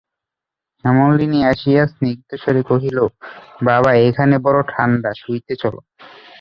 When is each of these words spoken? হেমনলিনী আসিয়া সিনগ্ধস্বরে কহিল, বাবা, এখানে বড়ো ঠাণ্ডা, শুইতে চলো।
হেমনলিনী 0.85 1.39
আসিয়া 1.43 1.83
সিনগ্ধস্বরে 1.87 2.61
কহিল, 2.63 2.97
বাবা, 3.63 3.91
এখানে 4.07 4.35
বড়ো 4.39 4.61
ঠাণ্ডা, 4.67 5.11
শুইতে 5.21 5.53
চলো। 5.55 5.79